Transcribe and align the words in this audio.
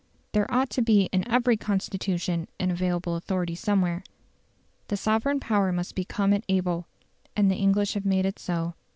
There 0.31 0.51
ought 0.51 0.71
to 0.71 0.81
be 0.81 1.09
in 1.11 1.27
every 1.27 1.55
Constitution 1.55 2.47
an 2.59 2.71
available 2.71 3.15
authority 3.15 3.53
somewhere. 3.53 4.03
The 4.87 4.97
sovereign 4.97 5.39
power 5.39 5.71
must 5.71 5.93
be 5.93 6.05
come 6.05 6.33
at 6.33 6.43
able. 6.49 6.87
And 7.37 7.51
the 7.51 7.55
English 7.57 7.93
have 7.93 8.03
made 8.03 8.25
it 8.25 8.39
so. 8.39 8.73